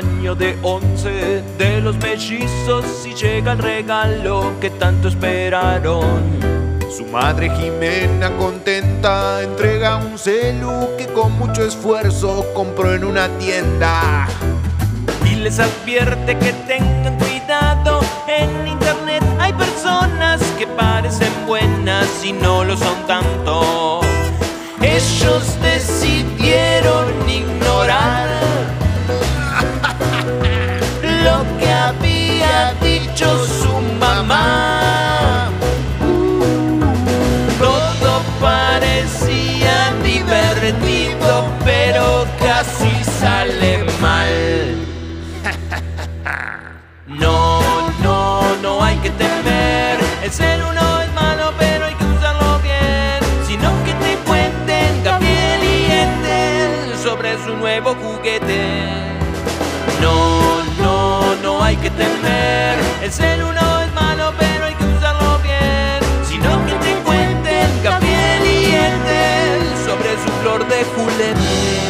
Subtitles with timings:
[0.00, 6.22] cumpleaños de once de los mellizos y llega el regalo que tanto esperaron.
[6.94, 14.26] Su madre Jimena contenta entrega un celu que con mucho esfuerzo compró en una tienda.
[15.24, 22.64] Y les advierte que tengan cuidado, en internet hay personas que parecen buenas y no
[22.64, 24.00] lo son tanto.
[24.80, 25.55] Ellos
[31.26, 33.26] lo que había dicho
[33.60, 35.50] su mamá.
[37.58, 41.30] Todo parecía divertido,
[41.64, 44.34] pero casi sale mal.
[47.06, 47.60] No,
[48.02, 49.96] no, no hay que temer.
[50.24, 53.18] El ser uno es malo, pero hay que usarlo bien.
[53.46, 59.15] Sino que te cuenten Gabriel y sobre su nuevo juguete
[61.90, 62.78] que.
[63.02, 66.00] El cel uno es malo, pero hay que usarlo bien.
[66.28, 71.85] Sino que te encuentren Gabriel y Ethel sobre su flor de julepe.